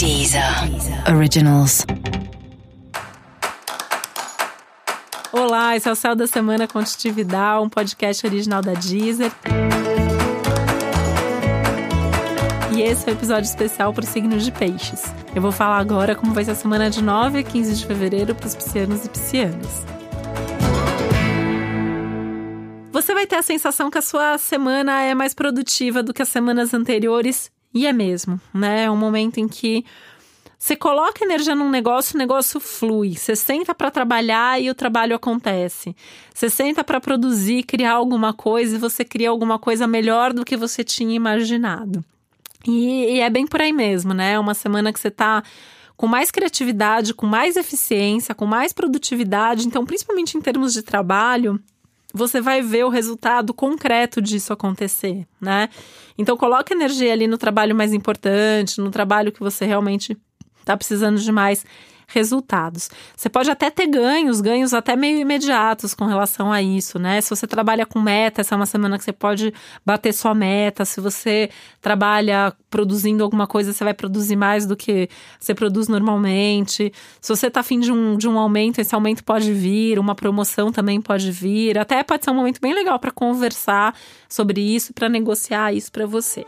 Deezer 0.00 0.42
Originals. 1.14 1.84
Olá, 5.30 5.76
esse 5.76 5.90
é 5.90 5.92
o 5.92 5.94
Céu 5.94 6.16
da 6.16 6.26
Semana 6.26 6.66
Contitividade, 6.66 7.62
um 7.62 7.68
podcast 7.68 8.26
original 8.26 8.62
da 8.62 8.72
Deezer. 8.72 9.30
E 12.74 12.80
esse 12.80 13.04
é 13.04 13.08
o 13.08 13.14
um 13.14 13.18
episódio 13.18 13.46
especial 13.46 13.92
para 13.92 14.02
os 14.02 14.08
signos 14.08 14.42
de 14.42 14.50
peixes. 14.50 15.12
Eu 15.36 15.42
vou 15.42 15.52
falar 15.52 15.76
agora 15.76 16.14
como 16.14 16.32
vai 16.32 16.46
ser 16.46 16.52
a 16.52 16.54
semana 16.54 16.88
de 16.88 17.04
9 17.04 17.40
a 17.40 17.42
15 17.42 17.74
de 17.74 17.86
fevereiro 17.86 18.34
para 18.34 18.46
os 18.46 18.54
piscianos 18.54 19.04
e 19.04 19.08
piscianas. 19.10 19.84
Você 22.90 23.12
vai 23.12 23.26
ter 23.26 23.36
a 23.36 23.42
sensação 23.42 23.90
que 23.90 23.98
a 23.98 24.02
sua 24.02 24.38
semana 24.38 25.02
é 25.02 25.14
mais 25.14 25.34
produtiva 25.34 26.02
do 26.02 26.14
que 26.14 26.22
as 26.22 26.28
semanas 26.30 26.72
anteriores 26.72 27.50
e 27.72 27.86
é 27.86 27.92
mesmo, 27.92 28.40
né? 28.52 28.84
É 28.84 28.90
um 28.90 28.96
momento 28.96 29.38
em 29.38 29.48
que 29.48 29.84
você 30.58 30.76
coloca 30.76 31.24
energia 31.24 31.54
num 31.54 31.70
negócio, 31.70 32.14
o 32.14 32.18
negócio 32.18 32.60
flui. 32.60 33.16
Você 33.16 33.34
senta 33.34 33.74
para 33.74 33.90
trabalhar 33.90 34.60
e 34.60 34.68
o 34.68 34.74
trabalho 34.74 35.16
acontece. 35.16 35.96
Você 36.34 36.50
senta 36.50 36.84
para 36.84 37.00
produzir, 37.00 37.62
criar 37.62 37.92
alguma 37.92 38.34
coisa 38.34 38.76
e 38.76 38.78
você 38.78 39.02
cria 39.02 39.30
alguma 39.30 39.58
coisa 39.58 39.86
melhor 39.86 40.34
do 40.34 40.44
que 40.44 40.58
você 40.58 40.84
tinha 40.84 41.14
imaginado. 41.14 42.04
E, 42.66 43.14
e 43.14 43.20
é 43.20 43.30
bem 43.30 43.46
por 43.46 43.62
aí 43.62 43.72
mesmo, 43.72 44.12
né? 44.12 44.32
É 44.32 44.38
uma 44.38 44.52
semana 44.52 44.92
que 44.92 45.00
você 45.00 45.10
tá 45.10 45.42
com 45.96 46.06
mais 46.06 46.30
criatividade, 46.30 47.14
com 47.14 47.26
mais 47.26 47.56
eficiência, 47.56 48.34
com 48.34 48.44
mais 48.44 48.72
produtividade. 48.72 49.66
Então, 49.66 49.86
principalmente 49.86 50.36
em 50.36 50.42
termos 50.42 50.74
de 50.74 50.82
trabalho, 50.82 51.58
você 52.12 52.40
vai 52.40 52.62
ver 52.62 52.84
o 52.84 52.88
resultado 52.88 53.54
concreto 53.54 54.20
disso 54.20 54.52
acontecer, 54.52 55.26
né? 55.40 55.68
Então 56.18 56.36
coloque 56.36 56.72
energia 56.72 57.12
ali 57.12 57.26
no 57.26 57.38
trabalho 57.38 57.74
mais 57.74 57.92
importante, 57.92 58.80
no 58.80 58.90
trabalho 58.90 59.32
que 59.32 59.40
você 59.40 59.64
realmente 59.64 60.16
está 60.60 60.76
precisando 60.76 61.18
de 61.18 61.32
mais 61.32 61.64
resultados. 62.10 62.90
Você 63.16 63.28
pode 63.28 63.50
até 63.50 63.70
ter 63.70 63.86
ganhos, 63.86 64.40
ganhos 64.40 64.74
até 64.74 64.96
meio 64.96 65.18
imediatos 65.18 65.94
com 65.94 66.04
relação 66.04 66.52
a 66.52 66.60
isso, 66.60 66.98
né? 66.98 67.20
Se 67.20 67.30
você 67.30 67.46
trabalha 67.46 67.86
com 67.86 68.00
meta, 68.00 68.40
essa 68.40 68.54
é 68.54 68.56
uma 68.56 68.66
semana 68.66 68.98
que 68.98 69.04
você 69.04 69.12
pode 69.12 69.54
bater 69.86 70.12
sua 70.12 70.34
meta. 70.34 70.84
Se 70.84 71.00
você 71.00 71.50
trabalha 71.80 72.52
produzindo 72.68 73.22
alguma 73.22 73.46
coisa, 73.46 73.72
você 73.72 73.84
vai 73.84 73.94
produzir 73.94 74.36
mais 74.36 74.66
do 74.66 74.76
que 74.76 75.08
você 75.38 75.54
produz 75.54 75.88
normalmente. 75.88 76.92
Se 77.20 77.34
você 77.34 77.46
está 77.46 77.60
afim 77.60 77.80
de 77.80 77.92
um, 77.92 78.16
de 78.16 78.28
um 78.28 78.38
aumento, 78.38 78.80
esse 78.80 78.94
aumento 78.94 79.24
pode 79.24 79.52
vir, 79.52 79.98
uma 79.98 80.14
promoção 80.14 80.72
também 80.72 81.00
pode 81.00 81.30
vir. 81.30 81.78
Até 81.78 82.02
pode 82.02 82.24
ser 82.24 82.30
um 82.30 82.34
momento 82.34 82.60
bem 82.60 82.74
legal 82.74 82.98
para 82.98 83.10
conversar 83.10 83.94
sobre 84.28 84.60
isso, 84.60 84.92
para 84.92 85.08
negociar 85.08 85.72
isso 85.72 85.90
para 85.90 86.06
você. 86.06 86.44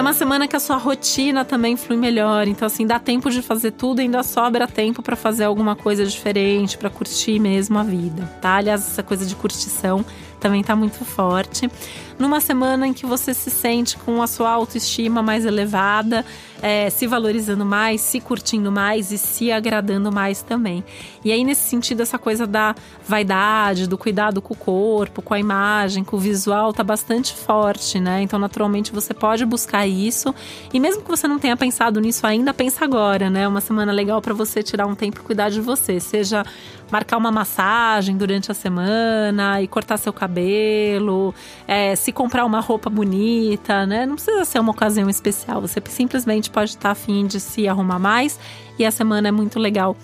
É 0.00 0.02
uma 0.02 0.14
semana 0.14 0.48
que 0.48 0.56
a 0.56 0.60
sua 0.60 0.78
rotina 0.78 1.44
também 1.44 1.76
flui 1.76 1.98
melhor, 1.98 2.48
então 2.48 2.64
assim, 2.64 2.86
dá 2.86 2.98
tempo 2.98 3.28
de 3.28 3.42
fazer 3.42 3.72
tudo, 3.72 4.00
ainda 4.00 4.22
sobra 4.22 4.66
tempo 4.66 5.02
para 5.02 5.14
fazer 5.14 5.44
alguma 5.44 5.76
coisa 5.76 6.06
diferente, 6.06 6.78
para 6.78 6.88
curtir 6.88 7.38
mesmo 7.38 7.78
a 7.78 7.82
vida, 7.82 8.24
tá? 8.40 8.54
Aliás, 8.54 8.80
essa 8.80 9.02
coisa 9.02 9.26
de 9.26 9.36
curtição 9.36 10.02
também 10.40 10.62
está 10.62 10.74
muito 10.74 11.04
forte. 11.04 11.70
Numa 12.18 12.40
semana 12.40 12.86
em 12.86 12.92
que 12.92 13.06
você 13.06 13.32
se 13.32 13.50
sente 13.50 13.96
com 13.96 14.22
a 14.22 14.26
sua 14.26 14.50
autoestima 14.50 15.22
mais 15.22 15.46
elevada, 15.46 16.24
é, 16.60 16.90
se 16.90 17.06
valorizando 17.06 17.64
mais, 17.64 18.02
se 18.02 18.20
curtindo 18.20 18.70
mais 18.70 19.10
e 19.10 19.16
se 19.16 19.50
agradando 19.50 20.12
mais 20.12 20.42
também. 20.42 20.84
E 21.24 21.32
aí, 21.32 21.44
nesse 21.44 21.68
sentido, 21.68 22.02
essa 22.02 22.18
coisa 22.18 22.46
da 22.46 22.74
vaidade, 23.06 23.86
do 23.86 23.96
cuidado 23.96 24.42
com 24.42 24.52
o 24.52 24.56
corpo, 24.56 25.22
com 25.22 25.32
a 25.32 25.38
imagem, 25.38 26.04
com 26.04 26.16
o 26.16 26.20
visual, 26.20 26.72
tá 26.74 26.84
bastante 26.84 27.34
forte, 27.34 27.98
né? 27.98 28.20
Então, 28.22 28.38
naturalmente, 28.38 28.92
você 28.92 29.14
pode 29.14 29.46
buscar 29.46 29.86
isso. 29.90 30.34
E 30.72 30.80
mesmo 30.80 31.02
que 31.02 31.08
você 31.08 31.28
não 31.28 31.38
tenha 31.38 31.56
pensado 31.56 32.00
nisso 32.00 32.26
ainda, 32.26 32.54
pensa 32.54 32.84
agora, 32.84 33.28
né? 33.28 33.46
Uma 33.46 33.60
semana 33.60 33.92
legal 33.92 34.22
para 34.22 34.32
você 34.32 34.62
tirar 34.62 34.86
um 34.86 34.94
tempo 34.94 35.20
e 35.20 35.22
cuidar 35.22 35.50
de 35.50 35.60
você. 35.60 36.00
Seja 36.00 36.44
marcar 36.90 37.16
uma 37.16 37.30
massagem 37.30 38.16
durante 38.16 38.50
a 38.50 38.54
semana 38.54 39.62
e 39.62 39.68
cortar 39.68 39.96
seu 39.96 40.12
cabelo, 40.12 41.34
é, 41.66 41.94
se 41.94 42.12
comprar 42.12 42.44
uma 42.44 42.60
roupa 42.60 42.90
bonita, 42.90 43.86
né? 43.86 44.06
Não 44.06 44.14
precisa 44.14 44.44
ser 44.44 44.58
uma 44.58 44.72
ocasião 44.72 45.08
especial, 45.08 45.60
você 45.60 45.80
simplesmente 45.88 46.50
pode 46.50 46.70
estar 46.70 46.90
afim 46.90 47.26
de 47.26 47.38
se 47.38 47.68
arrumar 47.68 47.98
mais 47.98 48.38
e 48.78 48.84
a 48.84 48.90
semana 48.90 49.28
é 49.28 49.32
muito 49.32 49.58
legal 49.58 49.96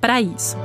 para 0.00 0.20
isso. 0.20 0.56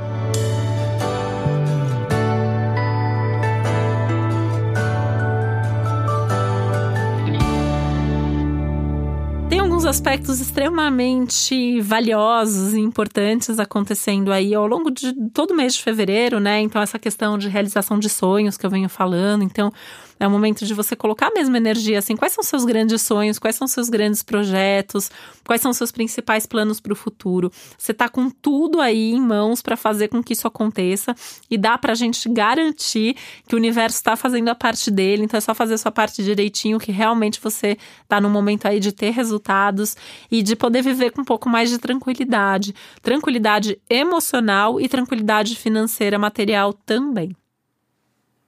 Aspectos 9.90 10.40
extremamente 10.40 11.80
valiosos 11.80 12.74
e 12.74 12.80
importantes 12.80 13.58
acontecendo 13.58 14.32
aí 14.32 14.54
ao 14.54 14.66
longo 14.66 14.90
de 14.90 15.12
todo 15.30 15.50
o 15.50 15.56
mês 15.56 15.74
de 15.74 15.82
fevereiro, 15.82 16.38
né? 16.38 16.60
Então, 16.60 16.80
essa 16.80 16.98
questão 16.98 17.36
de 17.36 17.48
realização 17.48 17.98
de 17.98 18.08
sonhos 18.08 18.56
que 18.56 18.64
eu 18.64 18.70
venho 18.70 18.88
falando. 18.88 19.42
Então, 19.42 19.72
é 20.20 20.26
o 20.26 20.30
momento 20.30 20.66
de 20.66 20.74
você 20.74 20.94
colocar 20.94 21.28
a 21.28 21.30
mesma 21.34 21.56
energia, 21.56 21.98
assim, 21.98 22.14
quais 22.14 22.34
são 22.34 22.44
seus 22.44 22.66
grandes 22.66 23.00
sonhos, 23.00 23.38
quais 23.38 23.56
são 23.56 23.66
seus 23.66 23.88
grandes 23.88 24.22
projetos, 24.22 25.10
quais 25.46 25.62
são 25.62 25.72
seus 25.72 25.90
principais 25.90 26.44
planos 26.44 26.78
para 26.78 26.92
o 26.92 26.96
futuro. 26.96 27.50
Você 27.78 27.92
está 27.92 28.06
com 28.06 28.28
tudo 28.28 28.82
aí 28.82 29.12
em 29.12 29.20
mãos 29.20 29.62
para 29.62 29.78
fazer 29.78 30.08
com 30.08 30.22
que 30.22 30.34
isso 30.34 30.46
aconteça 30.46 31.14
e 31.50 31.56
dá 31.56 31.78
para 31.78 31.92
a 31.92 31.94
gente 31.94 32.28
garantir 32.28 33.16
que 33.48 33.54
o 33.54 33.58
universo 33.58 33.96
está 33.96 34.14
fazendo 34.14 34.50
a 34.50 34.54
parte 34.54 34.90
dele, 34.90 35.24
então 35.24 35.38
é 35.38 35.40
só 35.40 35.54
fazer 35.54 35.74
a 35.74 35.78
sua 35.78 35.90
parte 35.90 36.22
direitinho, 36.22 36.78
que 36.78 36.92
realmente 36.92 37.40
você 37.40 37.78
está 38.02 38.20
no 38.20 38.28
momento 38.28 38.66
aí 38.66 38.78
de 38.78 38.92
ter 38.92 39.10
resultados 39.10 39.96
e 40.30 40.42
de 40.42 40.54
poder 40.54 40.82
viver 40.82 41.12
com 41.12 41.22
um 41.22 41.24
pouco 41.24 41.48
mais 41.48 41.70
de 41.70 41.78
tranquilidade. 41.78 42.74
Tranquilidade 43.02 43.80
emocional 43.88 44.78
e 44.78 44.86
tranquilidade 44.86 45.56
financeira, 45.56 46.18
material 46.18 46.74
também. 46.74 47.34